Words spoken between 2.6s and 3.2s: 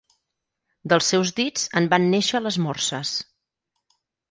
morses.